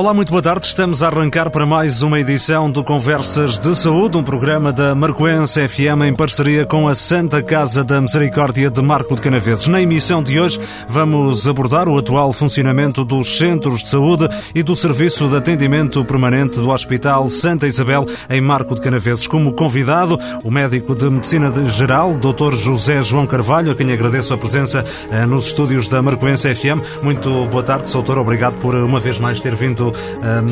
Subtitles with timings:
[0.00, 0.64] Olá, muito boa tarde.
[0.64, 5.68] Estamos a arrancar para mais uma edição do Conversas de Saúde, um programa da Marcoense
[5.68, 9.66] FM em parceria com a Santa Casa da Misericórdia de Marco de Canaveses.
[9.66, 10.58] Na emissão de hoje
[10.88, 16.54] vamos abordar o atual funcionamento dos centros de saúde e do serviço de atendimento permanente
[16.54, 19.26] do Hospital Santa Isabel em Marco de Canaveses.
[19.26, 22.54] Como convidado, o médico de Medicina Geral, Dr.
[22.54, 27.02] José João Carvalho, a quem agradeço a presença eh, nos estúdios da Marcoense FM.
[27.02, 28.16] Muito boa tarde, doutor.
[28.16, 29.89] Obrigado por uma vez mais ter vindo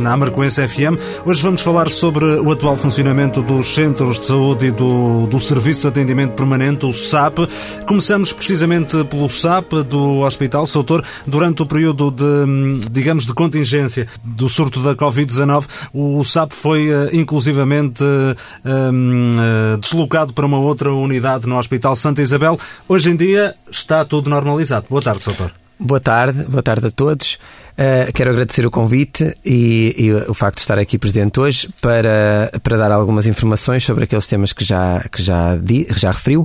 [0.00, 0.98] na Marcoense FM.
[1.24, 5.82] Hoje vamos falar sobre o atual funcionamento dos centros de saúde e do, do Serviço
[5.82, 7.38] de Atendimento Permanente, o SAP.
[7.86, 11.04] Começamos precisamente pelo SAP do Hospital Soutor.
[11.26, 17.10] Durante o período de, digamos, de contingência do surto da Covid-19, o SAP foi eh,
[17.12, 22.58] inclusivamente eh, deslocado para uma outra unidade no Hospital Santa Isabel.
[22.88, 24.86] Hoje em dia está tudo normalizado.
[24.88, 25.50] Boa tarde, Soutor.
[25.78, 27.38] Boa tarde, boa tarde a todos.
[27.78, 32.50] Uh, quero agradecer o convite e, e, o facto de estar aqui presente hoje para,
[32.60, 36.44] para dar algumas informações sobre aqueles temas que já, que já, di, já referiu.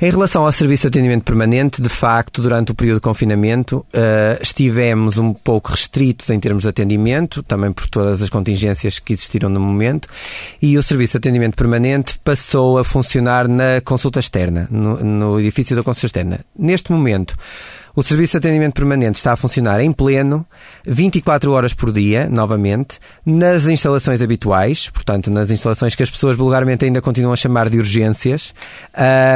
[0.00, 4.42] Em relação ao Serviço de Atendimento Permanente, de facto, durante o período de confinamento, uh,
[4.42, 9.48] estivemos um pouco restritos em termos de atendimento, também por todas as contingências que existiram
[9.48, 10.08] no momento,
[10.60, 15.76] e o Serviço de Atendimento Permanente passou a funcionar na consulta externa, no, no edifício
[15.76, 16.40] da consulta externa.
[16.58, 17.36] Neste momento,
[17.94, 20.46] o Serviço de Atendimento Permanente está a funcionar em pleno,
[20.86, 26.84] 24 horas por dia, novamente, nas instalações habituais, portanto, nas instalações que as pessoas vulgarmente
[26.84, 28.54] ainda continuam a chamar de urgências,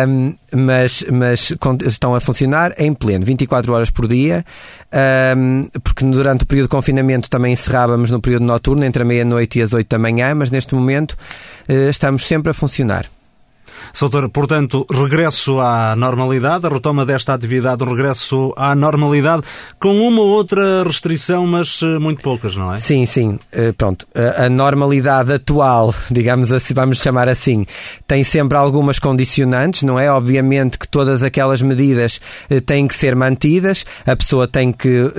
[0.08, 4.44] um, mas, mas estão a funcionar em pleno, 24 horas por dia,
[5.36, 9.58] um, porque durante o período de confinamento também encerrávamos no período noturno, entre a meia-noite
[9.58, 11.12] e as 8 da manhã, mas neste momento
[11.68, 13.06] uh, estamos sempre a funcionar.
[13.92, 19.42] Soutor, portanto, regresso à normalidade, a retoma desta atividade, o regresso à normalidade,
[19.80, 22.78] com uma ou outra restrição, mas eh, muito poucas, não é?
[22.78, 23.38] Sim, sim.
[23.52, 24.06] Eh, pronto.
[24.36, 27.66] A normalidade atual, digamos assim, vamos chamar assim,
[28.06, 30.10] tem sempre algumas condicionantes, não é?
[30.10, 32.20] Obviamente que todas aquelas medidas
[32.50, 35.10] eh, têm que ser mantidas, a pessoa tem que,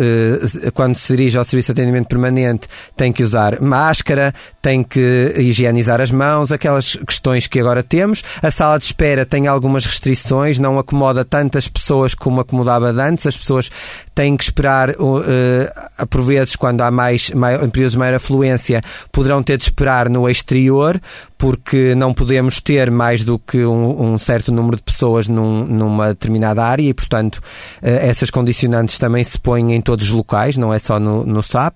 [0.74, 6.01] quando se dirige ao serviço de atendimento permanente, tem que usar máscara, tem que higienizar
[6.01, 8.24] as mãos, aquelas questões que agora temos.
[8.47, 13.28] A sala de espera tem algumas restrições, não acomoda tantas pessoas como acomodava antes.
[13.28, 13.69] As pessoas
[14.16, 18.81] têm que esperar, uh, por vezes, quando há mais, mais, em períodos de maior afluência,
[19.12, 20.97] poderão ter de esperar no exterior,
[21.38, 26.07] porque não podemos ter mais do que um, um certo número de pessoas num, numa
[26.13, 27.41] determinada área e, portanto, uh,
[27.81, 31.75] essas condicionantes também se põem em todos os locais, não é só no, no SAP.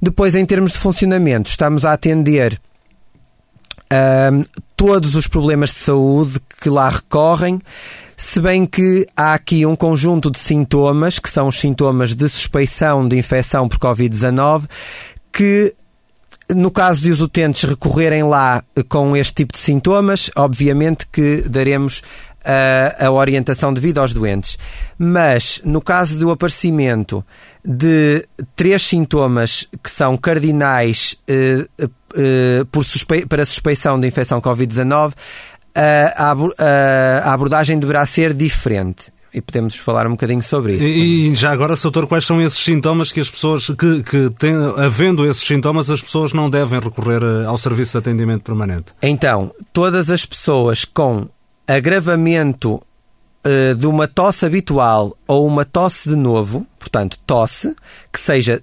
[0.00, 2.58] Depois, em termos de funcionamento, estamos a atender
[3.92, 4.42] um,
[4.76, 7.60] todos os problemas de saúde que lá recorrem,
[8.16, 13.08] se bem que há aqui um conjunto de sintomas, que são os sintomas de suspeição
[13.08, 14.64] de infecção por Covid-19,
[15.32, 15.74] que
[16.54, 22.02] no caso de os utentes recorrerem lá com este tipo de sintomas, obviamente que daremos
[22.44, 24.58] a, a orientação devida aos doentes.
[24.98, 27.24] Mas, no caso do aparecimento
[27.64, 28.26] de
[28.56, 31.66] três sintomas que são cardinais eh,
[32.70, 35.12] por suspe para suspeição de infecção Covid-19,
[35.74, 36.32] a,
[37.24, 40.84] a abordagem deverá ser diferente e podemos falar um bocadinho sobre isso.
[40.84, 44.30] E, e já agora, doutor, quais são esses sintomas que as pessoas, que, que
[44.76, 48.92] havendo esses sintomas, as pessoas não devem recorrer eh, ao serviço de atendimento permanente?
[49.00, 51.28] Então, todas as pessoas com
[51.66, 57.74] agravamento uh, de uma tosse habitual ou uma tosse de novo, portanto, tosse,
[58.12, 58.60] que seja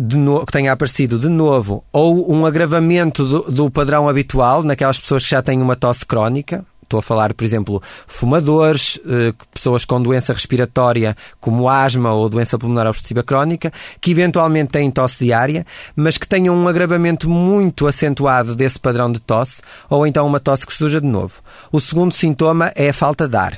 [0.00, 5.24] no, que tenha aparecido de novo, ou um agravamento do, do padrão habitual naquelas pessoas
[5.24, 10.02] que já têm uma tosse crónica, Estou a falar, por exemplo, fumadores, eh, pessoas com
[10.02, 15.64] doença respiratória, como asma ou doença pulmonar obstrutiva crónica, que eventualmente têm tosse diária,
[15.94, 20.66] mas que tenham um agravamento muito acentuado desse padrão de tosse, ou então uma tosse
[20.66, 21.40] que surja de novo.
[21.70, 23.54] O segundo sintoma é a falta de ar.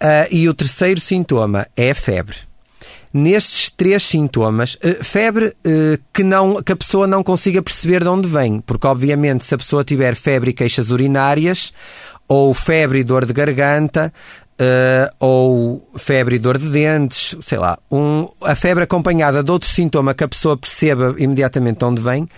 [0.00, 2.49] Uh, e o terceiro sintoma é a febre
[3.12, 5.54] nestes três sintomas, eh, febre
[6.12, 9.58] que, não, que a pessoa não consiga perceber de onde vem, porque obviamente se a
[9.58, 11.72] pessoa tiver febre e queixas urinárias,
[12.28, 14.12] ou febre e dor de garganta,
[14.60, 19.68] uh, ou febre e dor de dentes, sei lá, um, a febre acompanhada de outro
[19.68, 22.28] sintoma que a pessoa perceba imediatamente de onde vem,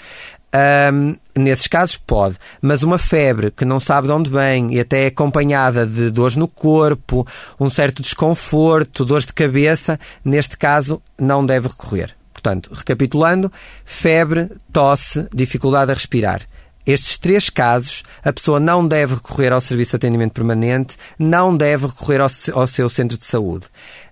[0.54, 5.04] um, nesses casos pode, mas uma febre que não sabe de onde vem e até
[5.04, 7.26] é acompanhada de dores no corpo,
[7.58, 12.14] um certo desconforto, dores de cabeça, neste caso não deve recorrer.
[12.32, 13.50] Portanto, recapitulando,
[13.84, 16.43] febre, tosse, dificuldade a respirar.
[16.84, 21.87] Estes três casos, a pessoa não deve recorrer ao Serviço de Atendimento Permanente, não deve
[21.87, 23.66] recorrer ao, ao seu centro de saúde.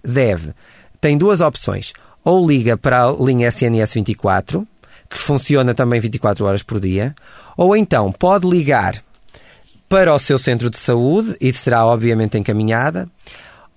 [0.04, 0.54] Deve.
[1.00, 1.92] Tem duas opções.
[2.22, 4.66] Ou liga para a linha SNS 24,
[5.10, 7.14] que funciona também 24 horas por dia,
[7.56, 9.02] ou então pode ligar
[9.88, 13.08] para o seu centro de saúde e será obviamente encaminhada,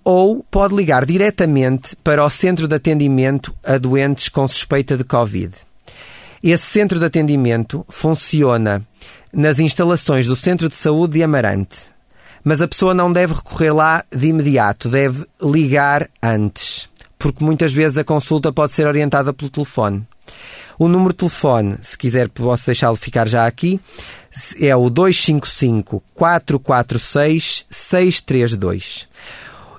[0.03, 5.51] ou pode ligar diretamente para o centro de atendimento a doentes com suspeita de Covid.
[6.43, 8.85] Esse centro de atendimento funciona
[9.31, 11.79] nas instalações do Centro de Saúde de Amarante.
[12.43, 17.97] Mas a pessoa não deve recorrer lá de imediato, deve ligar antes, porque muitas vezes
[17.97, 20.05] a consulta pode ser orientada pelo telefone.
[20.77, 23.79] O número de telefone, se quiser, posso deixá-lo ficar já aqui,
[24.59, 29.07] é o 255 446 632.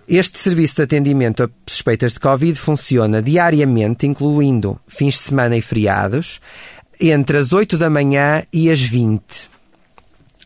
[0.07, 5.63] Este serviço de atendimento a suspeitas de Covid funciona diariamente, incluindo fins de semana e
[5.63, 6.41] feriados,
[7.01, 9.23] entre as 8 da manhã e as 20.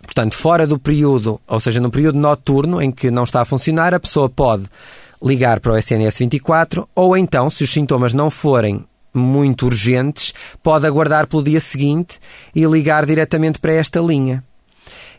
[0.03, 3.93] Portanto, fora do período, ou seja, no período noturno em que não está a funcionar,
[3.93, 4.65] a pessoa pode
[5.23, 10.33] ligar para o SNS 24 ou então, se os sintomas não forem muito urgentes,
[10.63, 12.19] pode aguardar pelo dia seguinte
[12.55, 14.43] e ligar diretamente para esta linha.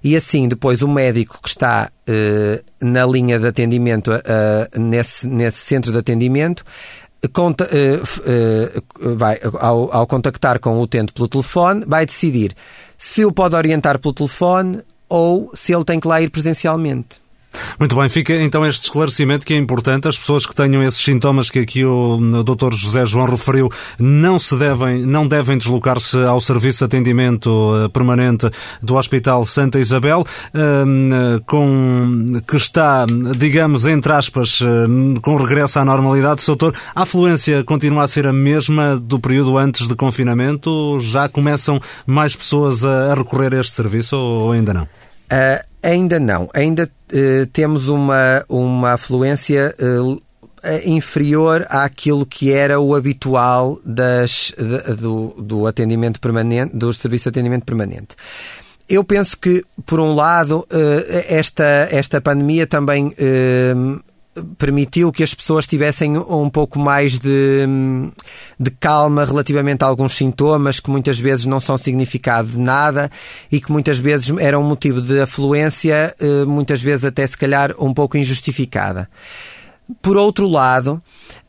[0.04, 5.58] E assim, depois, o médico que está uh, na linha de atendimento, uh, nesse, nesse
[5.58, 6.64] centro de atendimento,
[7.34, 12.56] conta, uh, vai, ao, ao contactar com o utente pelo telefone, vai decidir
[12.98, 17.19] se o pode orientar pelo telefone ou se ele tem que lá ir presencialmente.
[17.80, 20.08] Muito bem, fica então este esclarecimento que é importante.
[20.08, 22.76] As pessoas que tenham esses sintomas que aqui o Dr.
[22.76, 28.50] José João referiu não se devem, não devem deslocar-se ao serviço de atendimento eh, permanente
[28.82, 30.24] do Hospital Santa Isabel,
[30.54, 33.06] ehm, com que está,
[33.38, 36.46] digamos, entre aspas, eh, com regresso à normalidade.
[36.46, 41.00] Doutor, a afluência continua a ser a mesma do período antes de confinamento?
[41.02, 44.99] Já começam mais pessoas a recorrer a este serviço ou ainda não?
[45.32, 46.50] Uh, ainda não.
[46.54, 50.20] Ainda uh, temos uma, uma afluência uh,
[50.84, 57.30] inferior àquilo que era o habitual das, de, do, do atendimento permanente, do serviço de
[57.30, 58.16] atendimento permanente.
[58.90, 60.68] Eu penso que, por um lado,
[61.28, 63.14] esta, esta pandemia também
[64.58, 67.66] permitiu que as pessoas tivessem um pouco mais de,
[68.60, 73.10] de, calma relativamente a alguns sintomas que muitas vezes não são significado de nada
[73.52, 77.94] e que muitas vezes eram motivo de afluência, eh, muitas vezes até se calhar um
[77.94, 79.10] pouco injustificada.
[80.02, 81.02] Por outro lado,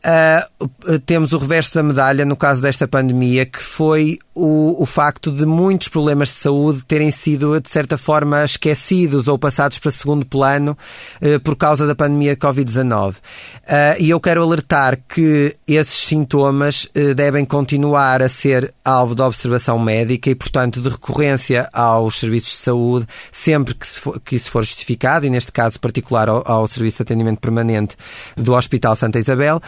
[0.05, 5.31] uh, temos o reverso da medalha no caso desta pandemia, que foi o, o facto
[5.31, 10.25] de muitos problemas de saúde terem sido, de certa forma, esquecidos ou passados para segundo
[10.25, 10.77] plano
[11.21, 13.13] uh, por causa da pandemia Covid-19.
[13.13, 13.17] Uh,
[13.99, 20.31] e eu quero alertar que esses sintomas devem continuar a ser alvo de observação médica
[20.31, 25.27] e, portanto, de recorrência aos serviços de saúde sempre que, for, que isso for justificado,
[25.27, 27.97] e neste caso particular ao, ao Serviço de Atendimento Permanente
[28.37, 29.61] do Hospital Santa Isabel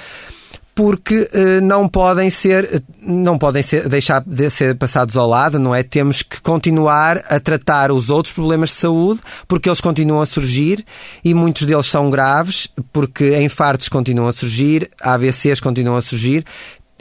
[0.75, 5.75] porque uh, não podem ser não podem ser, deixar de ser passados ao lado, não
[5.75, 5.83] é?
[5.83, 10.85] Temos que continuar a tratar os outros problemas de saúde, porque eles continuam a surgir
[11.25, 16.45] e muitos deles são graves, porque infartos continuam a surgir, AVCs continuam a surgir.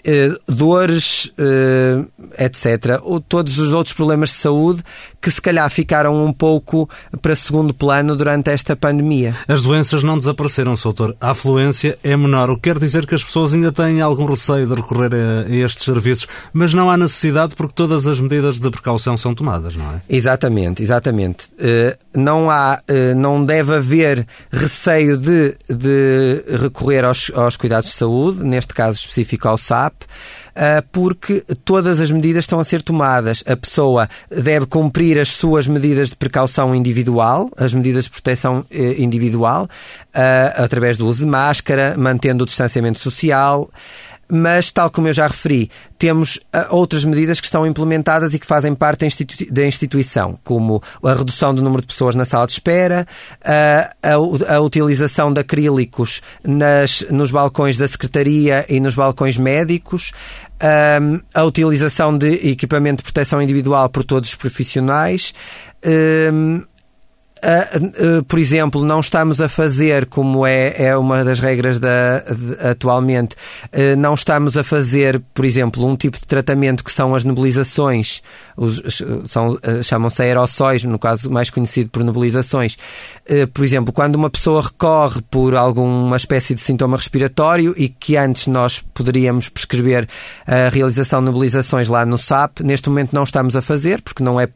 [0.01, 2.99] Uh, dores, uh, etc.
[3.03, 4.83] Ou todos os outros problemas de saúde
[5.21, 6.89] que se calhar ficaram um pouco
[7.21, 9.35] para segundo plano durante esta pandemia.
[9.47, 11.15] As doenças não desapareceram, doutor.
[11.21, 14.67] A afluência é menor, o que quer dizer que as pessoas ainda têm algum receio
[14.67, 18.69] de recorrer a, a estes serviços, mas não há necessidade porque todas as medidas de
[18.69, 20.01] precaução são tomadas, não é?
[20.09, 21.47] Exatamente, exatamente.
[21.53, 27.95] Uh, não há, uh, não deve haver receio de, de recorrer aos, aos cuidados de
[27.95, 29.90] saúde, neste caso específico ao SAP.
[30.55, 33.43] Ah, porque todas as medidas estão a ser tomadas.
[33.47, 38.95] A pessoa deve cumprir as suas medidas de precaução individual, as medidas de proteção eh,
[38.97, 39.69] individual,
[40.13, 43.69] ah, através do uso de máscara, mantendo o distanciamento social
[44.31, 45.69] mas, tal como eu já referi,
[45.99, 50.81] temos uh, outras medidas que estão implementadas e que fazem parte da, da instituição, como
[51.03, 53.05] a redução do número de pessoas na sala de espera,
[53.41, 60.13] uh, a, a, utilização de acrílicos nas, nos balcões da secretaria e nos balcões médicos,
[60.61, 65.33] uh, a utilização de equipamento de proteção individual por todos os profissionais
[67.41, 72.57] Uh, por exemplo, não estamos a fazer, como é, é uma das regras da, de,
[72.59, 73.35] atualmente,
[73.73, 78.21] uh, não estamos a fazer, por exemplo, um tipo de tratamento que são as nebulizações,
[79.25, 82.77] são, chamam-se aerossóis, no caso mais conhecido por nebulizações.
[83.53, 88.47] por exemplo, quando uma pessoa recorre por alguma espécie de sintoma respiratório e que antes
[88.47, 90.07] nós poderíamos prescrever
[90.45, 94.39] a realização de nebulizações lá no SAP, neste momento não estamos a fazer, porque não
[94.39, 94.47] é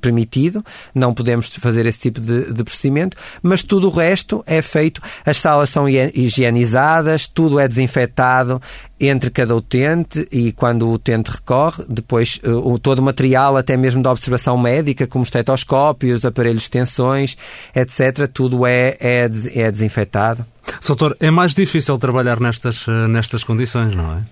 [0.00, 5.00] permitido, não podemos fazer esse tipo de, de, procedimento, mas tudo o resto é feito,
[5.24, 8.60] as salas são higienizadas, tudo é desinfetado
[8.98, 14.02] entre cada utente e quando o utente recorre, depois uh, todo o material, até mesmo
[14.02, 17.36] da observação médica, como estetoscópios, aparelhos de tensões,
[17.74, 20.44] etc., tudo é, é, é desinfetado.
[20.80, 24.22] Soutor, é mais difícil trabalhar nestas, eh, nestas condições, não é?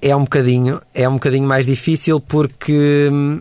[0.00, 3.40] É um bocadinho, é um bocadinho mais difícil porque hum,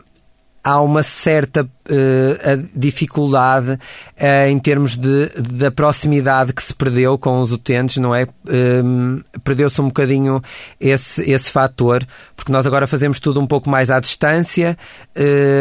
[0.66, 7.40] há uma certa uh, dificuldade uh, em termos de, da proximidade que se perdeu com
[7.40, 8.28] os utentes, não é?
[8.84, 10.42] Um, Perdeu-se um bocadinho
[10.80, 12.04] esse, esse fator,
[12.36, 14.76] porque nós agora fazemos tudo um pouco mais à distância,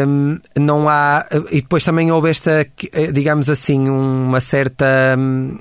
[0.07, 1.23] um, não há.
[1.51, 2.67] E depois também houve esta,
[3.13, 5.15] digamos assim, uma certa.
[5.17, 5.59] Um,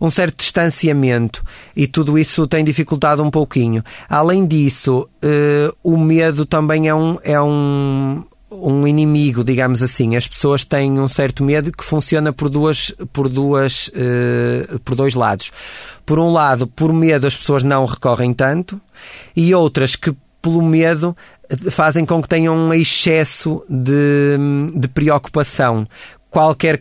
[0.00, 1.44] um certo distanciamento
[1.76, 3.84] e tudo isso tem dificultado um pouquinho.
[4.08, 10.16] Além disso, uh, o medo também é um, é um, um inimigo, digamos assim.
[10.16, 15.14] As pessoas têm um certo medo que funciona por duas, por duas, uh, por dois
[15.14, 15.50] lados.
[16.04, 18.80] Por um lado, por medo as pessoas não recorrem tanto
[19.34, 21.16] e outras que pelo medo
[21.70, 24.36] fazem com que tenham um excesso de,
[24.74, 25.86] de preocupação.
[26.30, 26.80] Qualquer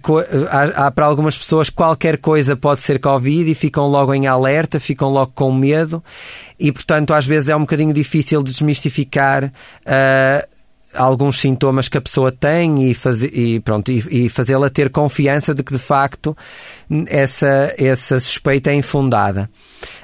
[0.50, 4.80] há, há para algumas pessoas qualquer coisa pode ser Covid e ficam logo em alerta,
[4.80, 6.02] ficam logo com medo
[6.58, 10.61] e portanto às vezes é um bocadinho difícil desmistificar uh,
[10.96, 15.54] alguns sintomas que a pessoa tem e, faz, e, pronto, e, e fazê-la ter confiança
[15.54, 16.36] de que de facto
[17.08, 19.50] essa, essa suspeita é infundada.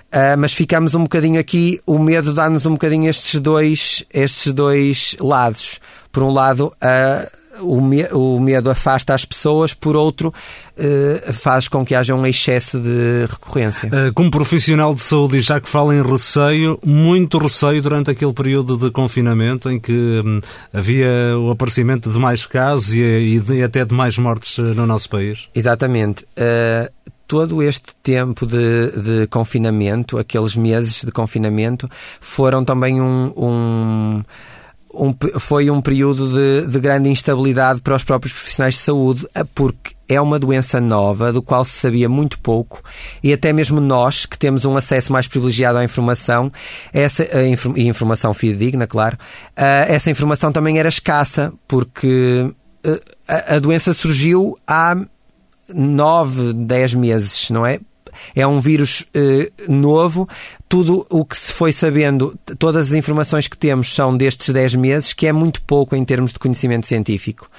[0.07, 5.17] Uh, mas ficamos um bocadinho aqui, o medo dá-nos um bocadinho estes dois, estes dois
[5.19, 5.79] lados.
[6.11, 11.67] Por um lado, uh, o, me, o medo afasta as pessoas, por outro, uh, faz
[11.67, 13.89] com que haja um excesso de recorrência.
[13.89, 18.77] Uh, como profissional de saúde, já que fala em receio, muito receio durante aquele período
[18.77, 20.39] de confinamento em que um,
[20.73, 24.85] havia o aparecimento de mais casos e, e, de, até de mais mortes eh, no
[24.85, 25.49] nosso país?
[25.53, 26.23] Exatamente.
[26.37, 26.91] Uh,
[27.27, 31.89] todo este tempo de, de, confinamento, aqueles meses de confinamento,
[32.21, 34.23] foram também um, um
[34.97, 39.43] um, foi um período de, de, grande instabilidade para os próprios profissionais de saúde, eh,
[39.55, 42.81] porque é uma doença nova, do qual se sabia muito pouco,
[43.23, 46.51] e até mesmo nós, que temos um acesso mais privilegiado à informação,
[46.91, 49.17] essa, a informação fidedigna, claro,
[49.55, 52.49] eh, essa informação também era escassa, porque
[52.83, 54.95] eh, a doença surgiu há
[55.73, 57.79] nove, dez meses, não é?
[58.35, 60.27] É um vírus eh, novo.
[60.69, 65.13] Tudo o que se foi sabendo, todas as informações que temos são destes 10 meses,
[65.13, 67.49] que é muito pouco em termos de conhecimento científico.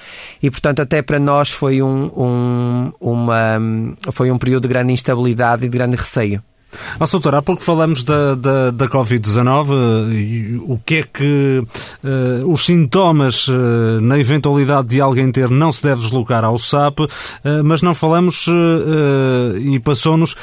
[0.41, 3.59] E, portanto, até para nós foi um, um, uma,
[4.11, 6.43] foi um período de grande instabilidade e de grande receio.
[6.99, 11.63] Ah, doutor, há pouco falamos da, da, da Covid-19 o que é que
[12.03, 16.99] uh, os sintomas uh, na eventualidade de alguém ter não se deve deslocar ao SAP,
[16.99, 17.09] uh,
[17.63, 18.47] mas não falamos
[19.61, 20.35] e passou-nos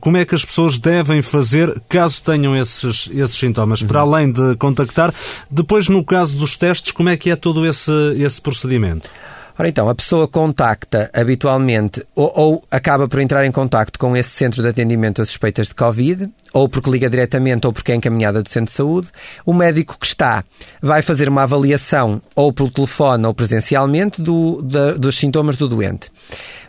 [0.00, 3.88] como é que as pessoas devem fazer caso tenham esses, esses sintomas, uhum.
[3.88, 5.12] para além de contactar.
[5.50, 9.08] Depois, no caso dos testes, como é que é todo esse, esse procedimento?
[9.58, 14.30] Ora então, a pessoa contacta habitualmente ou, ou, acaba por entrar em contacto com esse
[14.30, 18.42] centro de atendimento a suspeitas de Covid, ou porque liga diretamente ou porque é encaminhada
[18.42, 19.08] do centro de saúde.
[19.44, 20.44] O médico que está
[20.80, 26.10] vai fazer uma avaliação ou por telefone ou presencialmente do, da, dos sintomas do doente.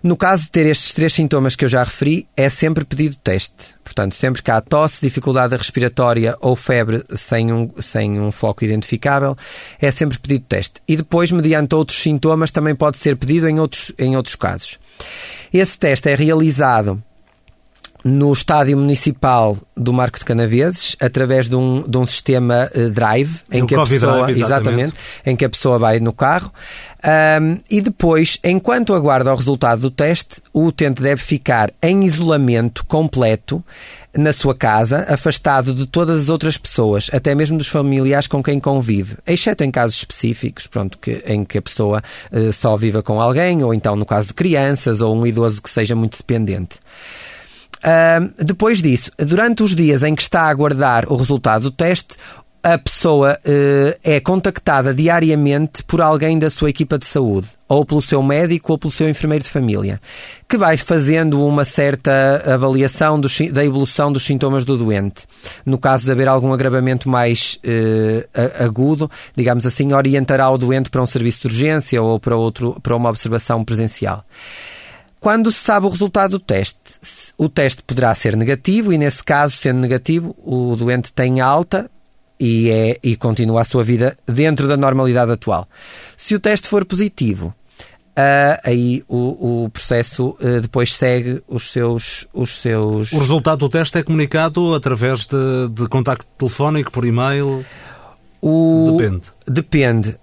[0.04, 3.76] No caso de ter estes três sintomas que eu já referi, é sempre pedido teste.
[3.84, 9.36] Portanto, sempre que há tosse, dificuldade respiratória ou febre sem um, sem um foco identificável,
[9.82, 10.82] é sempre pedido teste.
[10.88, 14.78] E depois, mediante outros sintomas, também pode ser pedido em outros, em outros casos.
[15.54, 17.02] Esse teste é realizado
[18.04, 23.42] no estádio municipal do Marco de Canaveses, através de um, de um sistema uh, drive,
[23.52, 24.84] em que, a pessoa, drive, exatamente.
[24.84, 24.94] exatamente.
[25.26, 26.52] em que a pessoa vai no carro.
[27.04, 32.84] Um, e depois, enquanto aguarda o resultado do teste, o utente deve ficar em isolamento
[32.86, 33.64] completo
[34.18, 38.60] na sua casa, afastado de todas as outras pessoas, até mesmo dos familiares com quem
[38.60, 43.22] convive, exceto em casos específicos, pronto, que, em que a pessoa uh, só viva com
[43.22, 46.80] alguém, ou então no caso de crianças ou um idoso que seja muito dependente.
[47.78, 52.16] Uh, depois disso, durante os dias em que está a aguardar o resultado do teste,
[52.64, 58.02] a pessoa uh, é contactada diariamente por alguém da sua equipa de saúde, ou pelo
[58.02, 60.02] seu médico ou pelo seu enfermeiro de família,
[60.50, 65.26] que vai fazendo uma certa avaliação do, da evolução dos sintomas do doente.
[65.66, 71.02] No caso de haver algum agravamento mais uh, agudo, digamos assim, orientará o doente para
[71.02, 74.26] um serviço de urgência ou para, outro, para uma observação presencial.
[75.20, 76.80] Quando se sabe o resultado do teste,
[77.38, 81.90] o teste poderá ser negativo e, nesse caso, sendo negativo, o doente tem alta
[82.40, 85.68] e, é, e continua a sua vida dentro da normalidade atual.
[86.16, 87.54] Se o teste for positivo,
[88.18, 93.12] Uh, aí o, o processo uh, depois segue os seus, os seus.
[93.14, 97.64] O resultado do teste é comunicado através de, de contacto telefónico, por e-mail?
[98.42, 98.98] O...
[98.98, 99.22] Depende.
[99.46, 100.16] Depende.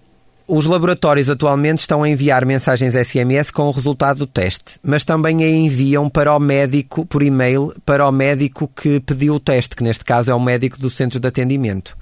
[0.46, 5.42] Os laboratórios atualmente estão a enviar mensagens SMS com o resultado do teste, mas também
[5.42, 9.82] a enviam para o médico, por e-mail, para o médico que pediu o teste, que
[9.82, 11.96] neste caso é o médico do centro de atendimento.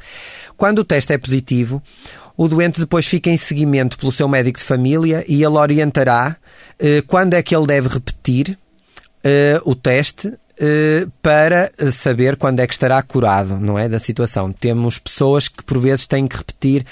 [0.57, 1.81] Quando o teste é positivo,
[2.37, 6.37] o doente depois fica em seguimento pelo seu médico de família e ele orientará
[6.81, 8.59] eh, quando é que ele deve repetir
[9.23, 10.33] eh, o teste
[11.21, 13.89] para saber quando é que estará curado, não é?
[13.89, 14.53] Da situação.
[14.53, 16.87] Temos pessoas que por vezes têm que repetir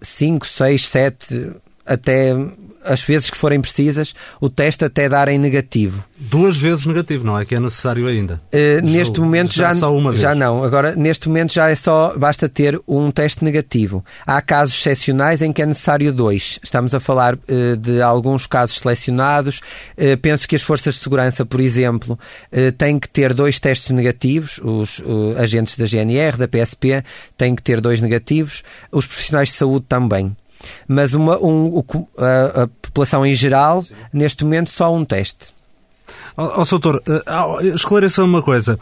[0.00, 1.50] 5, 6, 7,
[1.84, 2.32] até
[2.86, 6.04] as vezes que forem precisas, o teste até dar em negativo.
[6.18, 8.40] Duas vezes negativo, não é que é necessário ainda?
[8.52, 10.64] Uh, neste momento já, já, já não.
[10.64, 14.04] Agora, neste momento já é só, basta ter um teste negativo.
[14.26, 16.58] Há casos excepcionais em que é necessário dois.
[16.62, 19.60] Estamos a falar uh, de alguns casos selecionados.
[19.92, 22.18] Uh, penso que as forças de segurança, por exemplo,
[22.78, 24.58] têm que ter dois testes negativos.
[24.62, 25.02] Os
[25.38, 27.02] agentes da GNR, da PSP,
[27.36, 28.62] têm que ter dois negativos.
[28.90, 30.34] Os profissionais de saúde também
[30.88, 31.82] mas uma, um,
[32.18, 33.94] a, a, população em geral, Sim.
[34.12, 35.54] neste momento, só um teste.
[36.36, 38.78] Ó, oh, doutor, uh, esclareça uma coisa.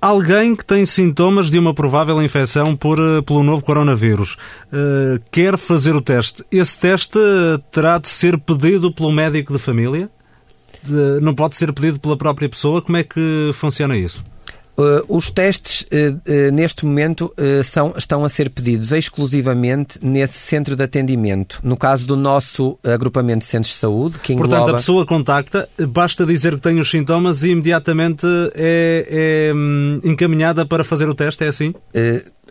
[0.00, 5.56] Alguém que tem sintomas de uma provável infecção por, uh, pelo novo coronavírus uh, quer
[5.56, 6.44] fazer o teste.
[6.52, 7.18] Esse teste
[7.70, 10.10] terá de ser pedido pelo médico de família?
[10.82, 12.82] De, não pode ser pedido pela própria pessoa?
[12.82, 14.22] Como é que funciona isso?
[14.76, 17.32] Uh, os testes, uh, uh, neste momento,
[17.64, 21.60] são, estão a ser pedidos exclusivamente nesse centro de atendimento.
[21.62, 24.56] No caso do nosso agrupamento de centros de saúde, que engloba...
[24.56, 30.00] Portanto, a pessoa contacta, basta dizer que tem os sintomas e imediatamente é, é hum,
[30.02, 31.74] encaminhada para fazer o teste, é assim?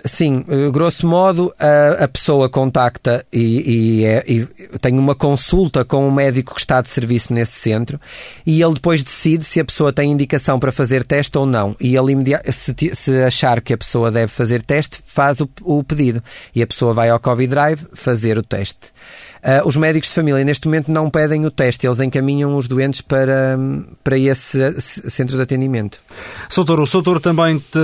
[0.05, 4.45] Sim, eh, grosso modo, a, a pessoa contacta e, e, é, e,
[4.79, 7.99] tem uma consulta com o médico que está de serviço nesse centro
[8.45, 11.73] e ele depois decide se a pessoa tem indicação para fazer teste ou não.
[11.79, 12.13] E ele,
[12.51, 16.21] se, se achar que a pessoa deve fazer teste, faz o, o pedido.
[16.53, 18.91] E a pessoa vai ao Covid Drive fazer o teste.
[19.43, 23.01] Uh, os médicos de família neste momento não pedem o teste, eles encaminham os doentes
[23.01, 23.59] para,
[24.01, 24.79] para esse
[25.09, 25.99] centro de atendimento.
[26.47, 27.79] Soutor, o Soutor também te,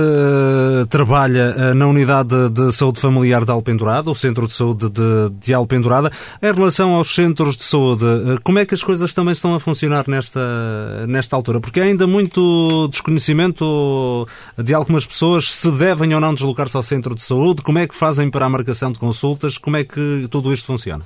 [0.88, 5.52] trabalha uh, na unidade de saúde familiar de Alpendurada, o centro de saúde de, de
[5.52, 6.10] Alpendurada.
[6.42, 9.60] Em relação aos centros de saúde, uh, como é que as coisas também estão a
[9.60, 11.60] funcionar nesta, nesta altura?
[11.60, 17.14] Porque há ainda muito desconhecimento de algumas pessoas se devem ou não deslocar-se ao centro
[17.14, 20.54] de saúde, como é que fazem para a marcação de consultas, como é que tudo
[20.54, 21.04] isto funciona?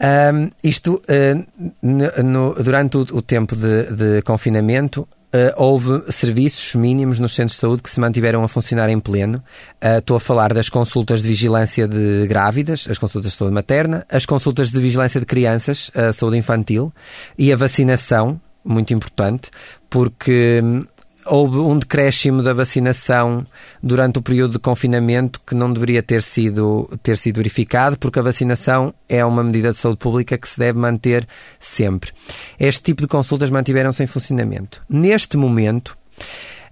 [0.00, 7.18] Um, isto, uh, no, durante o, o tempo de, de confinamento, Uh, houve serviços mínimos
[7.18, 9.44] nos centros de saúde que se mantiveram a funcionar em pleno.
[9.74, 14.06] Uh, estou a falar das consultas de vigilância de grávidas, as consultas de saúde materna,
[14.08, 16.90] as consultas de vigilância de crianças, a saúde infantil
[17.36, 19.50] e a vacinação, muito importante,
[19.90, 20.84] porque hum,
[21.26, 23.46] houve um decréscimo da vacinação
[23.82, 28.22] durante o período de confinamento que não deveria ter sido, ter sido verificado, porque a
[28.22, 31.26] vacinação é uma medida de saúde pública que se deve manter
[31.58, 32.12] sempre.
[32.58, 34.82] Este tipo de consultas mantiveram-se em funcionamento.
[34.88, 35.96] Neste momento,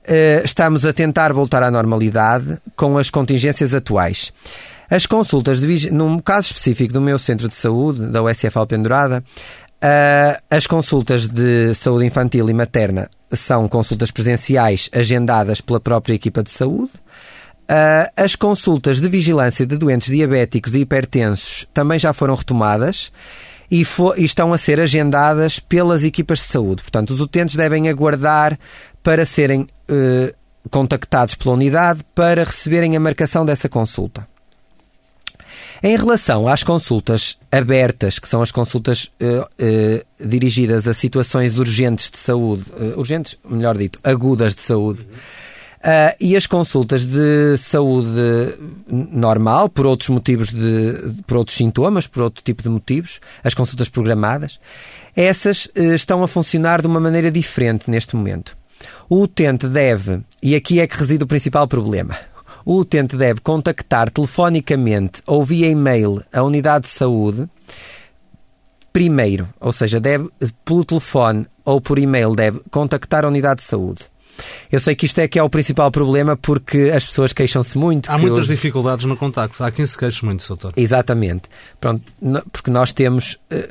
[0.05, 4.33] eh, estamos a tentar voltar à normalidade com as contingências atuais.
[4.89, 9.23] As consultas, de, no caso específico do meu centro de saúde, da USF Alpendurada,
[9.77, 16.43] Uh, as consultas de saúde infantil e materna são consultas presenciais agendadas pela própria equipa
[16.43, 16.93] de saúde.
[17.69, 23.11] Uh, as consultas de vigilância de doentes diabéticos e hipertensos também já foram retomadas
[23.69, 23.83] e,
[24.17, 26.83] e, estão a ser agendadas pelas equipas de saúde.
[26.83, 28.57] Portanto, os utentes devem aguardar
[29.03, 30.35] para serem uh,
[30.71, 34.27] contactados pela unidade para receberem a marcação dessa consulta.
[35.83, 42.11] Em relação às consultas abertas, que são as consultas uh, uh, dirigidas a situações urgentes
[42.11, 45.07] de saúde, uh, urgentes, melhor dito, agudas de saúde,
[46.19, 48.57] e as consultas de saúde
[48.89, 53.89] normal, por outros motivos, de, por outros sintomas, por outro tipo de motivos, as consultas
[53.89, 54.59] programadas,
[55.15, 58.57] essas estão a funcionar de uma maneira diferente neste momento.
[59.09, 62.19] O utente deve, e aqui é que reside o principal problema,
[62.67, 67.49] o utente deve contactar telefonicamente ou via e-mail a unidade de saúde
[68.93, 70.29] primeiro, ou seja, deve,
[70.65, 74.07] pelo telefone ou por e-mail, deve contactar a unidade de saúde.
[74.71, 78.11] Eu sei que isto é que é o principal problema porque as pessoas queixam-se muito.
[78.11, 79.63] Há muitas dificuldades no contacto.
[79.63, 80.73] Há quem se queixe muito, doutor.
[80.77, 81.43] Exatamente.
[81.81, 82.03] Pronto,
[82.53, 83.69] porque nós temos eh,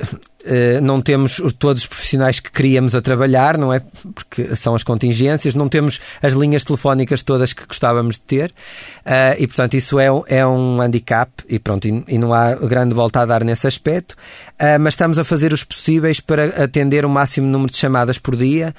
[0.82, 3.82] não temos todos os profissionais que queríamos a trabalhar, não é?
[4.14, 9.34] Porque são as contingências, não temos as linhas telefónicas todas que gostávamos de ter uh,
[9.38, 13.26] e, portanto, isso é, é um handicap e, pronto, e, não há grande volta a
[13.26, 17.70] dar nesse aspecto, uh, mas estamos a fazer os possíveis para atender o máximo número
[17.70, 18.74] de chamadas por dia,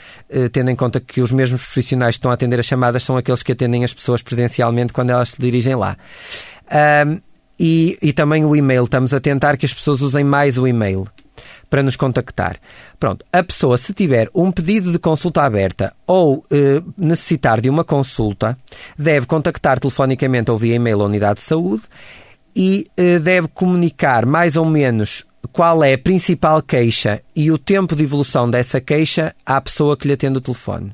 [0.51, 3.43] tendo em conta que os mesmos profissionais que estão a atender as chamadas são aqueles
[3.43, 5.97] que atendem as pessoas presencialmente quando elas se dirigem lá.
[7.60, 11.08] E, e também o e-mail, estamos a tentar que as pessoas usem mais o e-mail
[11.69, 12.58] para nos contactar.
[12.99, 17.84] Pronto, a pessoa, se tiver um pedido de consulta aberta ou eh, necessitar de uma
[17.84, 18.58] consulta,
[18.97, 21.84] deve contactar telefonicamente ou via e-mail a unidade de saúde
[22.56, 27.95] e eh, deve comunicar mais ou menos qual é a principal queixa e o tempo
[27.95, 30.91] de evolução dessa queixa à pessoa que lhe atende o telefone.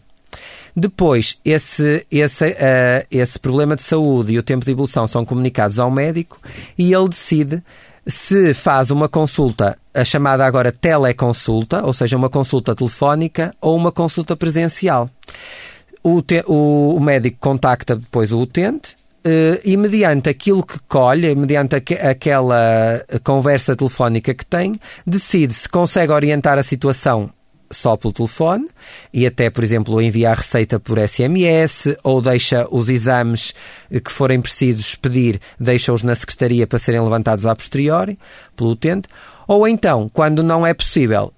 [0.76, 5.78] Depois, esse, esse, uh, esse problema de saúde e o tempo de evolução são comunicados
[5.78, 6.40] ao médico
[6.78, 7.62] e ele decide
[8.06, 13.92] se faz uma consulta, a chamada agora teleconsulta, ou seja, uma consulta telefónica ou uma
[13.92, 15.10] consulta presencial.
[16.04, 21.78] O, o, o médico contacta depois o utente Uh, e mediante aquilo que colhe, mediante
[21.78, 27.30] aqu aquela conversa telefónica que tem, decide se consegue orientar a situação
[27.74, 28.68] só pelo telefone
[29.12, 33.54] e até, por exemplo, enviar receita por SMS ou deixa os exames
[33.90, 38.18] que forem precisos pedir, deixa-os na secretaria para serem levantados a posteriori
[38.56, 39.08] pelo utente,
[39.48, 41.34] ou então, quando não é possível,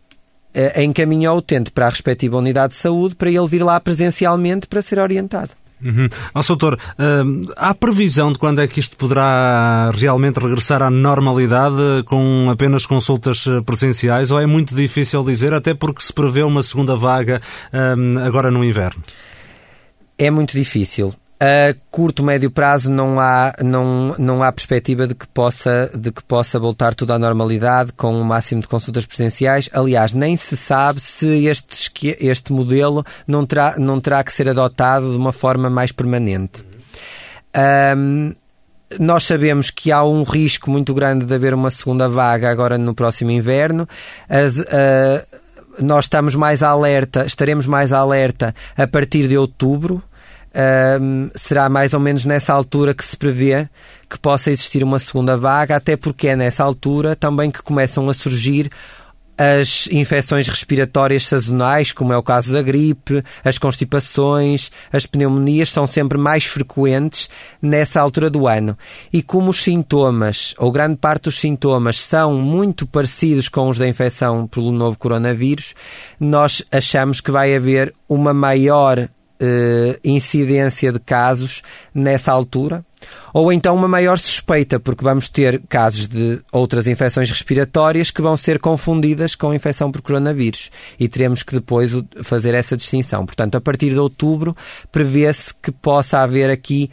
[0.54, 4.68] eh, encaminha o utente para a respectiva unidade de saúde para ele vir lá presencialmente
[4.68, 5.52] para ser orientado.
[5.84, 6.08] Uhum.
[6.34, 12.04] Oh, doutor, uh, há previsão de quando é que isto poderá realmente regressar à normalidade
[12.06, 16.64] com apenas consultas eh, presenciais ou é muito difícil dizer, até porque se prevê uma
[16.64, 17.42] segunda vaga
[17.74, 19.04] uh, agora no inverno?
[20.18, 21.14] É muito difícil.
[21.38, 26.24] A curto, médio prazo não há, não, não há perspectiva de que, possa, de que
[26.24, 29.70] possa voltar tudo à normalidade com o um máximo de consultas presenciais.
[29.74, 35.12] Aliás, nem se sabe se este, este modelo não terá, não terá que ser adotado
[35.12, 36.64] de uma forma mais permanente.
[37.98, 38.34] Um,
[38.98, 42.96] nós sabemos que há um risco muito grande de haver uma segunda vaga agora no
[42.96, 43.86] próximo inverno.
[44.30, 45.26] As, uh,
[45.82, 50.02] nós estamos mais alerta, estaremos mais alerta a partir de outubro
[51.02, 53.68] um, será mais ou menos nessa altura que se prevê
[54.10, 58.14] que possa existir uma segunda vaga, até porque é nessa altura também que começam a
[58.14, 58.70] surgir
[59.38, 65.86] as infecções respiratórias sazonais, como é o caso da gripe, as constipações, as pneumonias são
[65.86, 67.30] sempre mais frequentes
[67.62, 68.78] nessa altura do ano.
[69.12, 73.88] E como os sintomas, ou grande parte dos sintomas, são muito parecidos com os da
[73.88, 75.74] infecção pelo novo coronavírus,
[76.18, 79.10] nós achamos que vai haver uma maior
[79.42, 81.62] uh, incidência de casos
[81.94, 82.86] nessa altura,
[83.34, 88.36] ou então uma maior suspeita, porque vamos ter casos de outras infecções respiratórias que vão
[88.38, 91.92] ser confundidas com infecção por coronavírus e teremos que depois
[92.24, 93.26] fazer essa distinção.
[93.26, 94.56] Portanto, a partir de outubro,
[94.92, 96.90] prevê-se que possa haver aqui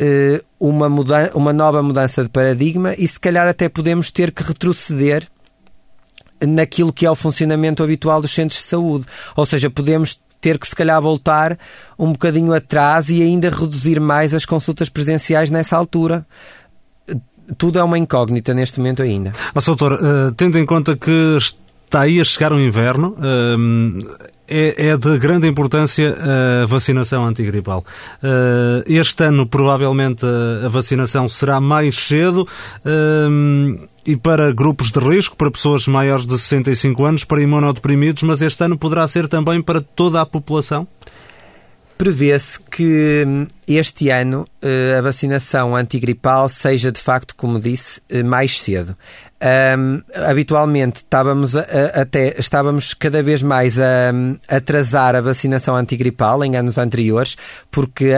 [0.00, 4.42] uh, uma, mudança, uma nova mudança de paradigma e se calhar até podemos ter que
[4.42, 5.26] retroceder
[6.46, 9.06] naquilo que é o funcionamento habitual dos centros de saúde.
[9.36, 11.58] Ou seja, podemos ter que se calhar voltar
[11.98, 16.26] um bocadinho atrás e ainda reduzir mais as consultas presenciais nessa altura
[17.58, 19.32] tudo é uma incógnita neste momento ainda.
[19.54, 21.36] Oh, doutor, uh, tendo em conta que
[21.84, 24.18] está aí a chegar o inverno, uh,
[24.50, 26.16] é, é, de grande importância
[26.62, 27.84] a vacinação antigripal.
[28.22, 30.26] Uh, este ano, provavelmente,
[30.64, 32.46] a vacinação será mais cedo
[34.06, 38.64] e para grupos de risco, para pessoas maiores de 65 anos, para imunodeprimidos, mas este
[38.64, 40.86] ano poderá ser também para toda a população?
[41.96, 48.22] Prevê-se que hum, este ano eh, a vacinação antigripal seja, de facto, como disse, eh,
[48.22, 48.96] mais cedo.
[49.42, 54.12] Um, habitualmente estávamos a, a, até estávamos cada vez mais a,
[54.46, 57.36] a atrasar a vacinação antigripal em anos anteriores,
[57.70, 58.12] porque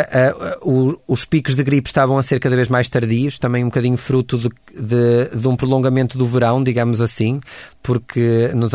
[0.62, 3.96] o, os picos de gripe estavam a ser cada vez mais tardios, também um bocadinho
[3.96, 7.40] fruto de, de, de um prolongamento do verão, digamos assim,
[7.80, 8.72] porque nos,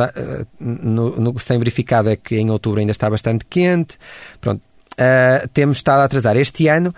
[0.59, 3.97] no, no, sem verificado é que em outubro ainda está bastante quente.
[4.39, 4.61] Pronto,
[4.93, 6.37] uh, temos estado a atrasar.
[6.37, 6.93] Este ano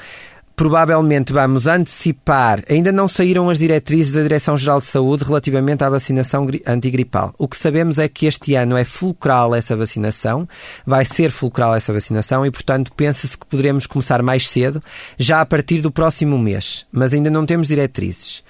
[0.59, 6.45] provavelmente vamos antecipar, ainda não saíram as diretrizes da Direção-Geral de Saúde relativamente à vacinação
[6.67, 7.33] antigripal.
[7.37, 10.45] O que sabemos é que este ano é fulcral essa vacinação,
[10.85, 14.83] vai ser fulcral essa vacinação e, portanto, pensa-se que poderemos começar mais cedo,
[15.17, 18.43] já a partir do próximo mês, mas ainda não temos diretrizes.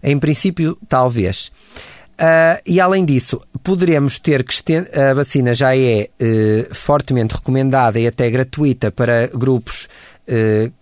[0.00, 1.50] Em princípio, talvez.
[2.16, 4.56] Uh, e além disso, poderemos ter que
[4.96, 9.88] a vacina já é uh, fortemente recomendada e até gratuita para grupos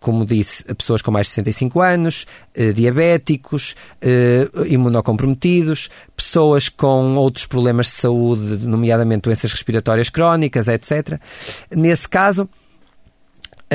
[0.00, 2.26] como disse, pessoas com mais de 65 anos,
[2.56, 11.20] uh, diabéticos, uh, imunocomprometidos, pessoas com outros problemas de saúde, nomeadamente doenças respiratórias crónicas, etc.
[11.70, 12.48] Nesse caso,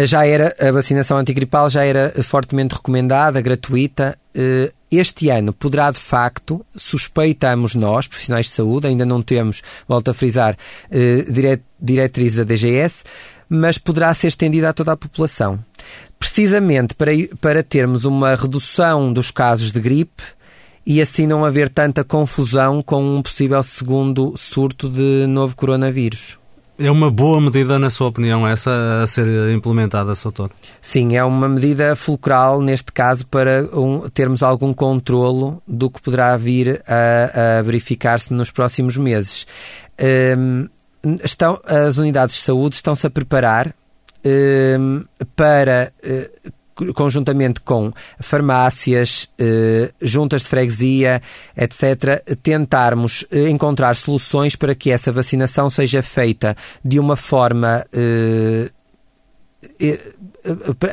[0.06, 4.18] já era a vacinação antigripal já era fortemente recomendada, gratuita.
[4.90, 10.14] Este ano poderá de facto, suspeitamos nós, profissionais de saúde, ainda não temos, volto a
[10.14, 10.56] frisar,
[11.82, 13.04] diretrizes da DGS,
[13.50, 15.60] mas poderá ser estendida a toda a população.
[16.20, 20.24] Precisamente para, para termos uma redução dos casos de gripe
[20.86, 26.38] e assim não haver tanta confusão com um possível segundo surto de novo coronavírus.
[26.82, 30.50] É uma boa medida, na sua opinião, essa a ser implementada, Soutor?
[30.82, 36.38] Sim, é uma medida fulcral, neste caso, para um, termos algum controlo do que poderá
[36.38, 39.46] vir a, a verificar-se nos próximos meses.
[40.38, 40.70] Um,
[41.24, 43.74] estão, as unidades de saúde estão-se a preparar
[44.26, 45.04] um,
[45.36, 51.22] para, uh, conjuntamente com farmácias, uh, juntas de freguesia,
[51.56, 57.86] etc., tentarmos uh, encontrar soluções para que essa vacinação seja feita de uma forma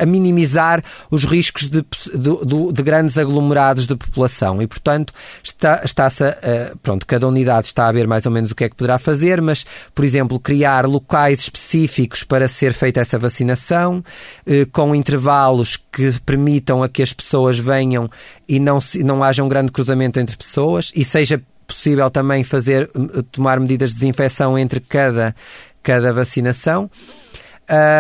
[0.01, 6.25] a minimizar os riscos de, de, de, grandes aglomerados de população e, portanto, está, está-se
[6.25, 6.35] a,
[6.83, 9.41] pronto, cada unidade está a ver mais ou menos o que é que poderá fazer,
[9.41, 14.05] mas, por exemplo, criar locais específicos para ser feita essa vacinação,
[14.45, 18.11] eh, com intervalos que permitam a que as pessoas venham
[18.49, 22.91] e não, não haja um grande cruzamento entre pessoas e seja possível também fazer,
[23.31, 25.35] tomar medidas de desinfecção entre cada,
[25.83, 26.91] cada vacinação.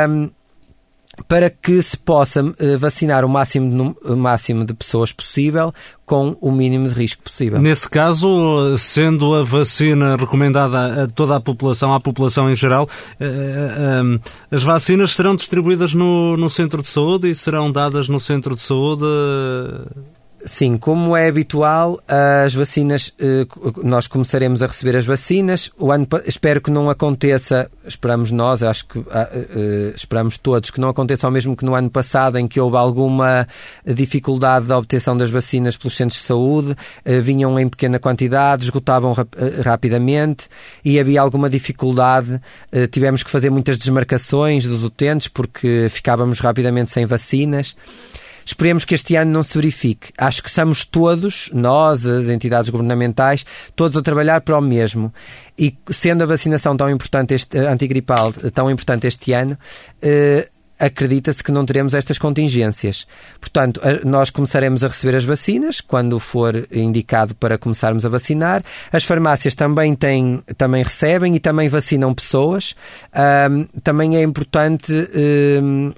[0.08, 0.30] Um,
[1.28, 5.72] para que se possa eh, vacinar o máximo, o máximo de pessoas possível
[6.04, 7.60] com o mínimo de risco possível.
[7.60, 13.26] Nesse caso, sendo a vacina recomendada a toda a população, à população em geral, eh,
[13.26, 18.54] eh, as vacinas serão distribuídas no, no centro de saúde e serão dadas no centro
[18.54, 19.04] de saúde
[20.48, 23.44] Sim, como é habitual, as vacinas, eh,
[23.82, 25.72] nós começaremos a receber as vacinas.
[25.76, 30.70] O ano, espero que não aconteça, esperamos nós, acho que ah, eh, eh, esperamos todos,
[30.70, 33.48] que não aconteça o mesmo que no ano passado, em que houve alguma
[33.84, 36.76] dificuldade da obtenção das vacinas pelos centros de saúde,
[37.24, 39.12] vinham em pequena quantidade, esgotavam
[39.64, 40.46] rapidamente
[40.84, 42.40] e havia alguma dificuldade.
[42.92, 47.74] Tivemos que fazer muitas desmarcações dos utentes porque ficávamos rapidamente sem vacinas.
[48.46, 50.12] Esperemos que este ano não se verifique.
[50.16, 55.12] Acho que estamos todos, nós, as entidades governamentais, todos a trabalhar para o mesmo.
[55.58, 59.58] E sendo a vacinação tão importante, este, antigripal, tão importante este ano,
[60.00, 63.06] eh, acredita-se que não teremos estas contingências.
[63.40, 68.62] Portanto, nós começaremos a receber as vacinas quando for indicado para começarmos a vacinar.
[68.92, 72.74] As farmácias também têm, também recebem e também vacinam pessoas.
[73.50, 75.92] Um, também é importante um,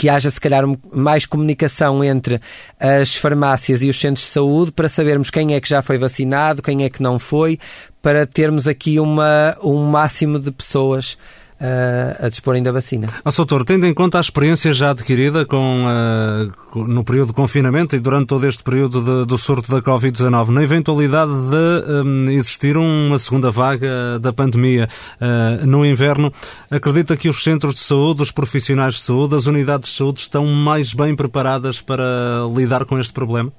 [0.00, 2.40] que haja, se calhar, mais comunicação entre
[2.78, 6.62] as farmácias e os centros de saúde para sabermos quem é que já foi vacinado,
[6.62, 7.58] quem é que não foi,
[8.00, 11.18] para termos aqui uma, um máximo de pessoas
[11.60, 13.06] uh, a disporem da vacina.
[13.24, 17.94] Ah, doutor, tendo em conta a experiência já adquirida com, uh, no período de confinamento
[17.94, 22.76] e durante todo este período de, do surto da Covid-19, na eventualidade de um, existir
[22.76, 24.88] uma segunda vaga da pandemia
[25.20, 26.32] uh, no inverno,
[26.70, 30.46] acredita que os centros de saúde, os profissionais de saúde, as unidades de saúde estão
[30.46, 33.52] mais bem preparadas para lidar com este problema?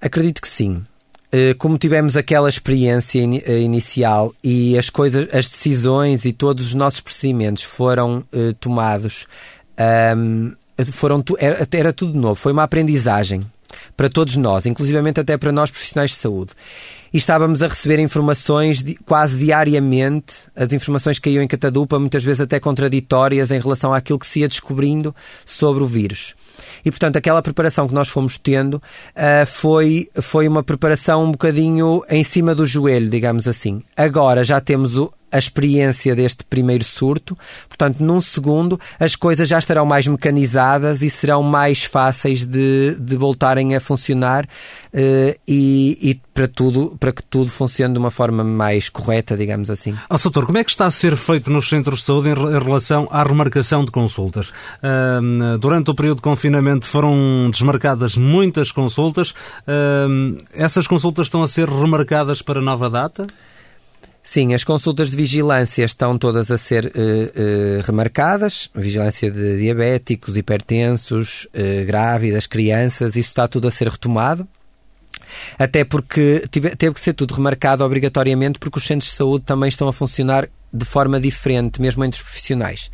[0.00, 0.82] Acredito que sim.
[1.30, 6.74] Eh, como tivemos aquela experiência eh, inicial e as coisas, as decisões e todos os
[6.74, 9.26] nossos procedimentos foram uh, tomados,
[10.16, 10.52] um,
[10.90, 13.42] foram era, era, tudo novo, foi uma aprendizagem
[13.94, 16.52] para todos nós, inclusivamente até para nós profissionais de saúde.
[17.12, 22.40] E estávamos a receber informações de, quase diariamente, as informações caíam em catadupa, muitas vezes
[22.40, 25.14] até contraditórias em relação àquilo que se ia descobrindo
[25.44, 26.34] sobre o vírus.
[26.84, 32.02] E, portanto, aquela preparação que nós fomos tendo uh, foi, foi uma preparação um bocadinho
[32.08, 33.82] em cima do joelho, digamos assim.
[33.96, 37.36] Agora já temos o, a experiência deste primeiro surto.
[37.68, 43.16] Portanto, num segundo, as coisas já estarão mais mecanizadas e serão mais fáceis de, de
[43.16, 48.42] voltarem a funcionar uh, e, e, para, tudo, para que tudo funcione de uma forma
[48.42, 49.94] mais correta, digamos assim.
[50.08, 53.08] Oh, Soutor, como é que está a ser feito nos centros de saúde em relação
[53.10, 54.50] à remarcação de consultas?
[54.82, 56.47] Uh, durante o período de confinamento
[56.82, 59.34] foram desmarcadas muitas consultas.
[60.52, 63.26] Essas consultas estão a ser remarcadas para nova data?
[64.30, 68.68] Sim, as consultas de vigilância estão todas a ser uh, uh, remarcadas.
[68.74, 74.46] Vigilância de diabéticos, hipertensos, uh, grávidas, crianças, isso está tudo a ser retomado.
[75.58, 79.70] Até porque tive, teve que ser tudo remarcado obrigatoriamente, porque os centros de saúde também
[79.70, 82.90] estão a funcionar de forma diferente, mesmo entre os profissionais.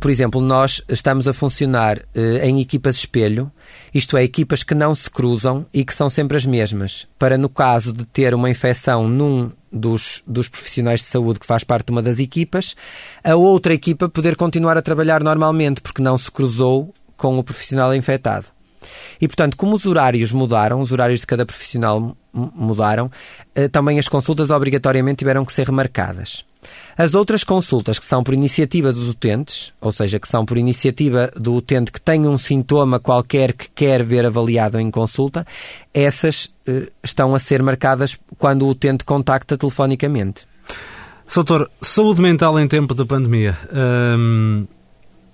[0.00, 2.02] Por exemplo, nós estamos a funcionar
[2.42, 3.50] em equipas espelho,
[3.94, 7.48] isto é, equipas que não se cruzam e que são sempre as mesmas, para no
[7.48, 11.92] caso de ter uma infecção num dos, dos profissionais de saúde que faz parte de
[11.92, 12.76] uma das equipas,
[13.24, 17.94] a outra equipa poder continuar a trabalhar normalmente, porque não se cruzou com o profissional
[17.94, 18.46] infectado.
[19.20, 23.10] E, portanto, como os horários mudaram, os horários de cada profissional mudaram,
[23.54, 26.44] eh, também as consultas obrigatoriamente tiveram que ser remarcadas.
[26.96, 31.30] As outras consultas que são por iniciativa dos utentes, ou seja, que são por iniciativa
[31.34, 35.46] do utente que tem um sintoma qualquer que quer ver avaliado em consulta,
[35.92, 40.46] essas eh, estão a ser marcadas quando o utente contacta telefonicamente.
[41.26, 43.58] Soutor, saúde mental em tempo de pandemia.
[43.72, 44.66] Hum,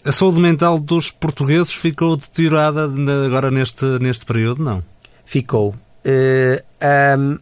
[0.08, 2.88] a saúde mental dos portugueses ficou deteriorada
[3.26, 4.82] agora neste, neste período, não?
[5.26, 5.74] Ficou.
[6.02, 7.38] Uh, um,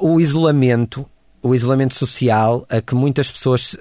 [0.00, 1.06] o isolamento
[1.42, 3.76] o isolamento social a que muitas pessoas,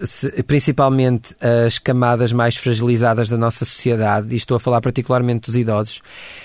[0.45, 6.01] principalmente as camadas mais fragilizadas da nossa sociedade, e estou a falar particularmente dos idosos,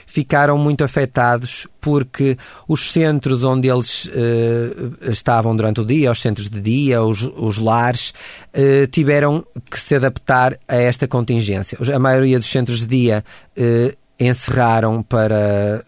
[0.07, 6.48] ficaram muito afetados porque os centros onde eles uh, estavam durante o dia, os centros
[6.48, 8.14] de dia, os, os lares,
[8.55, 11.77] uh, tiveram que se adaptar a esta contingência.
[11.94, 13.25] A maioria dos centros de dia
[13.57, 15.85] uh, encerraram para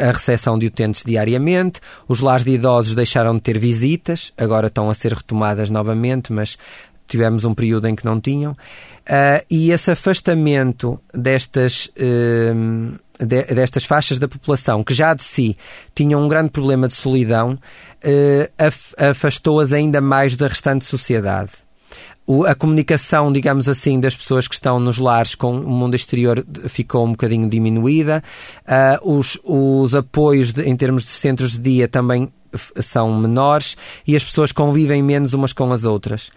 [0.00, 4.90] a recepção de utentes diariamente, os lares de idosos deixaram de ter visitas, agora estão
[4.90, 6.58] a ser retomadas novamente, mas
[7.06, 8.52] tivemos um período em que não tinham.
[8.52, 15.56] Uh, e esse afastamento destas, uh, de, destas faixas da população, que já de si
[15.94, 21.63] tinham um grande problema de solidão, uh, afastou-as ainda mais da restante sociedade
[22.46, 27.04] a comunicação, digamos assim, das pessoas que estão nos lares com o mundo exterior ficou
[27.06, 28.22] um bocadinho diminuída.
[28.62, 32.32] Uh, os, os apoios de, em termos de centros de dia também
[32.80, 36.30] são menores e as pessoas convivem menos umas com as outras.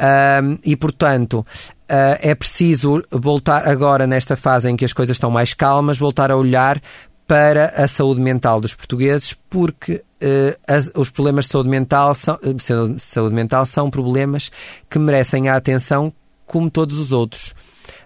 [0.00, 1.44] Uh, e, portanto,
[1.88, 6.30] uh, é preciso voltar agora, nesta fase em que as coisas estão mais calmas, voltar
[6.30, 6.80] a olhar
[7.28, 12.36] para a saúde mental dos portugueses, porque uh, as, os problemas de saúde mental, são,
[12.36, 14.50] uh, saúde mental são problemas
[14.88, 16.10] que merecem a atenção
[16.46, 17.54] como todos os outros.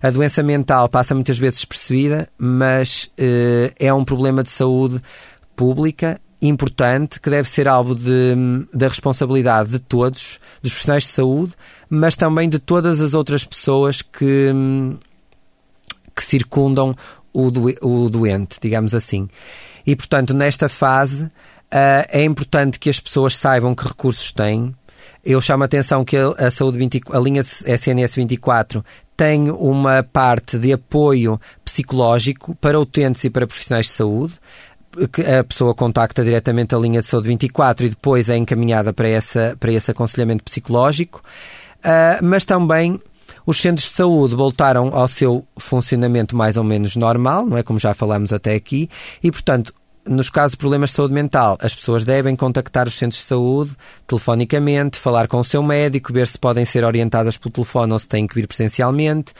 [0.02, 5.00] A doença mental passa muitas vezes despercebida, mas uh, é um problema de saúde
[5.54, 8.34] pública importante que deve ser alvo de,
[8.74, 11.52] da responsabilidade de todos, dos profissionais de saúde,
[11.88, 14.50] mas também de todas as outras pessoas que,
[16.16, 16.96] que circundam
[17.32, 19.28] o, do, o doente, digamos assim.
[19.86, 21.30] E, portanto, nesta fase, uh,
[22.08, 24.74] é importante que as pessoas saibam que recursos têm.
[25.24, 28.84] Eu chamo a atenção que a, saúde 20, a linha SNS 24
[29.16, 34.34] tem uma parte de apoio psicológico para utentes e para profissionais de saúde
[35.12, 39.08] que a pessoa contacta diretamente a linha de saúde 24 e depois é encaminhada para,
[39.08, 41.22] essa, para esse aconselhamento psicológico,
[41.78, 43.00] uh, mas também
[43.46, 47.62] os centros de saúde voltaram ao seu funcionamento mais ou menos normal, não é?
[47.62, 48.88] Como já falamos até aqui,
[49.22, 49.74] e portanto
[50.06, 53.72] nos casos de problemas de saúde mental, as pessoas devem contactar os centros de saúde
[54.06, 58.08] telefonicamente, falar com o seu médico, ver se podem ser orientadas pelo telefone ou se
[58.08, 59.32] têm que vir presencialmente.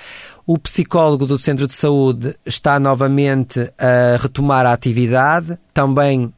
[0.47, 6.33] O psicólogo do centro de saúde está novamente a retomar a atividade, também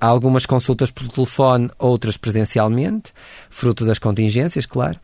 [0.00, 3.12] algumas consultas por telefone, outras presencialmente,
[3.50, 4.98] fruto das contingências, claro.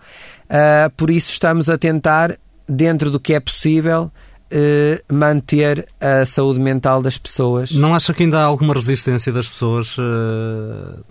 [0.52, 2.38] Uh, por isso estamos a tentar,
[2.68, 4.12] dentro do que é possível,
[4.52, 7.72] uh, manter a saúde mental das pessoas.
[7.72, 11.02] Não acha que ainda há alguma resistência das pessoas uh,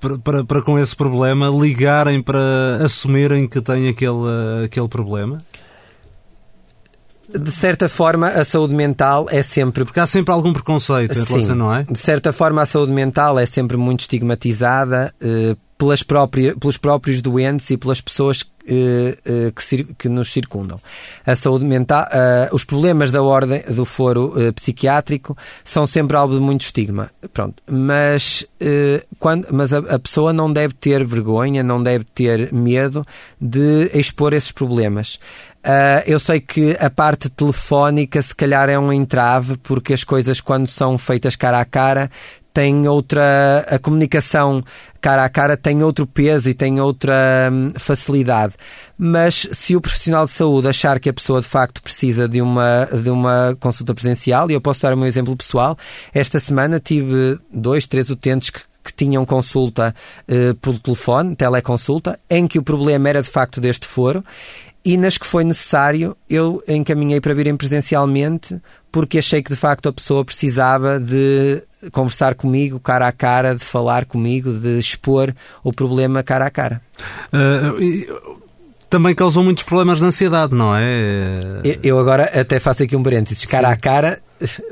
[0.00, 5.38] para, para, para, com esse problema ligarem para assumirem que têm aquele, aquele problema?
[7.28, 9.84] de certa forma, a saúde mental é sempre.
[9.84, 11.82] Porque há sempre algum preconceito em relação, não é?
[11.82, 17.20] De certa forma, a saúde mental é sempre muito estigmatizada eh, pelas próprias, pelos próprios
[17.20, 20.80] doentes e pelas pessoas eh, eh, que, que, nos circundam.
[21.24, 26.40] A saúde mental, eh, os problemas da ordem do foro psiquiátrico são sempre algo de
[26.40, 27.08] muito estigma.
[27.32, 28.44] Pronto, mas,
[29.20, 33.06] quando, mas a, a, pessoa não deve ter vergonha, não deve ter medo
[33.40, 35.20] de expor esses problemas.
[36.06, 40.68] Eu sei que a parte telefónica se calhar é um entrave, porque as coisas, quando
[40.68, 42.08] são feitas cara a cara,
[42.56, 43.66] tem outra.
[43.68, 44.64] A comunicação
[44.98, 48.54] cara a cara tem outro peso e tem outra hum, facilidade.
[48.96, 52.86] Mas se o profissional de saúde achar que a pessoa de facto precisa de uma,
[52.86, 55.76] de uma consulta presencial, e eu posso dar o meu exemplo pessoal,
[56.14, 59.92] esta semana tive dois, três utentes que que tinham consulta
[60.28, 64.24] uh, por telefone, teleconsulta, em que o problema era de facto deste foro
[64.86, 68.56] e nas que foi necessário eu encaminhei para virem presencialmente
[68.92, 71.60] porque achei que de facto a pessoa precisava de
[71.90, 75.34] conversar comigo cara a cara, de falar comigo, de expor
[75.64, 76.80] o problema cara a cara.
[77.32, 78.08] Uh, e
[78.88, 81.40] também causou muitos problemas de ansiedade, não é?
[81.82, 83.74] Eu agora até faço aqui um parênteses, cara Sim.
[83.74, 84.20] a cara,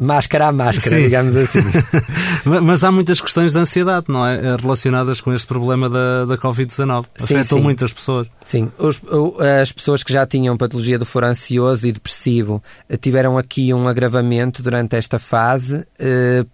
[0.00, 1.02] máscara a máscara, Sim.
[1.02, 1.60] digamos assim.
[2.44, 4.56] Mas há muitas questões de ansiedade, não é?
[4.56, 7.06] Relacionadas com este problema da, da Covid-19.
[7.20, 8.28] Afetam muitas pessoas.
[8.44, 9.00] Sim, Os,
[9.60, 13.88] as pessoas que já tinham patologia do foro ansioso e depressivo eh, tiveram aqui um
[13.88, 16.44] agravamento durante esta fase eh,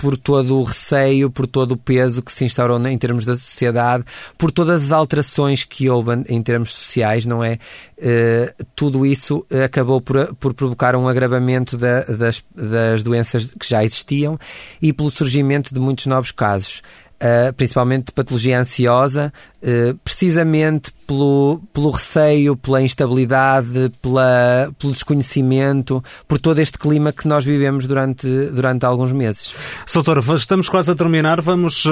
[0.00, 4.02] por todo o receio, por todo o peso que se instaurou em termos da sociedade,
[4.38, 7.58] por todas as alterações que houve em termos sociais, não é?
[7.98, 13.84] Uh, tudo isso acabou por, por provocar um agravamento da, das, das doenças que já
[13.84, 14.38] existiam
[14.80, 16.82] e pelo surgimento de muitos novos casos
[17.20, 26.02] uh, principalmente de patologia ansiosa, uh, precisamente pelo, pelo receio, pela instabilidade, pela, pelo desconhecimento,
[26.26, 29.52] por todo este clima que nós vivemos durante, durante alguns meses.
[29.86, 31.40] Soutor, estamos quase a terminar.
[31.40, 31.90] Vamos uh,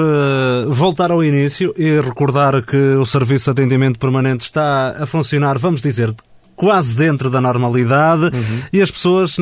[0.67, 5.81] voltar ao início e recordar que o Serviço de Atendimento Permanente está a funcionar, vamos
[5.81, 6.13] dizer,
[6.55, 8.61] quase dentro da normalidade uhum.
[8.73, 9.37] e as pessoas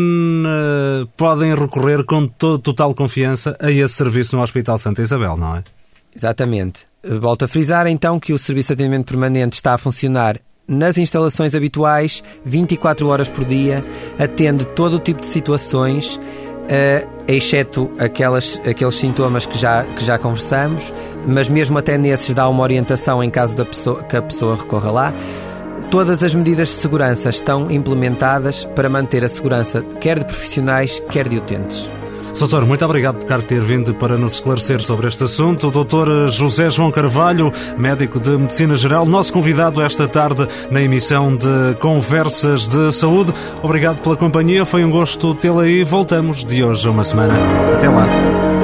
[1.16, 5.64] podem recorrer com total confiança a esse serviço no Hospital Santa Isabel, não é?
[6.18, 6.88] Exatamente.
[7.08, 11.56] Volto a frisar então que o Serviço de Atendimento Permanente está a funcionar nas instalações
[11.56, 13.82] habituais, 24 horas por dia,
[14.20, 20.18] atende todo o tipo de situações, uh, exceto aquelas, aqueles sintomas que já, que já
[20.18, 20.92] conversamos,
[21.26, 24.92] mas mesmo até nesses dá uma orientação em caso da pessoa, que a pessoa recorra
[24.92, 25.14] lá.
[25.90, 31.30] Todas as medidas de segurança estão implementadas para manter a segurança quer de profissionais, quer
[31.30, 31.90] de utentes.
[32.40, 35.68] Doutor, muito obrigado por ter vindo para nos esclarecer sobre este assunto.
[35.68, 41.36] O doutor José João Carvalho, médico de Medicina Geral, nosso convidado esta tarde na emissão
[41.36, 43.34] de Conversas de Saúde.
[43.62, 45.84] Obrigado pela companhia, foi um gosto tê-la aí.
[45.84, 47.34] Voltamos de hoje a uma semana.
[47.76, 48.57] Até lá.